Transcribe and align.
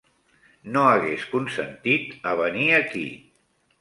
No 0.77 0.85
hagués 0.93 1.27
consentit 1.33 2.17
a 2.33 2.37
venir 2.43 2.67
aquí. 2.79 3.05